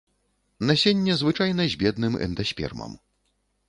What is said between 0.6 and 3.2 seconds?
Насенне звычайна з бедным эндаспермам.